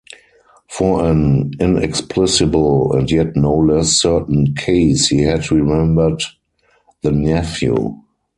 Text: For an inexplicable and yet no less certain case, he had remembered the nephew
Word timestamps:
For 0.67 1.05
an 1.05 1.51
inexplicable 1.59 2.93
and 2.93 3.11
yet 3.11 3.35
no 3.35 3.53
less 3.55 3.89
certain 3.89 4.55
case, 4.55 5.09
he 5.09 5.21
had 5.21 5.51
remembered 5.51 6.23
the 7.03 7.11
nephew 7.11 8.01